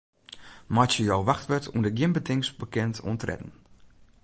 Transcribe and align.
Meitsje 0.75 1.03
jo 1.09 1.17
wachtwurd 1.27 1.65
ûnder 1.75 1.93
gjin 1.97 2.13
betingst 2.17 2.53
bekend 2.61 2.95
oan 3.07 3.19
tredden. 3.21 3.51